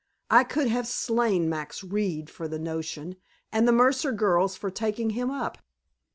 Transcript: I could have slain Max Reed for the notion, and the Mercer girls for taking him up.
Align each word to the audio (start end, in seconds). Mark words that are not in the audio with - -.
I 0.31 0.43
could 0.45 0.67
have 0.67 0.87
slain 0.87 1.47
Max 1.47 1.83
Reed 1.83 2.27
for 2.31 2.47
the 2.47 2.57
notion, 2.57 3.17
and 3.51 3.67
the 3.67 3.71
Mercer 3.71 4.11
girls 4.11 4.55
for 4.55 4.71
taking 4.71 5.11
him 5.11 5.29
up. 5.29 5.59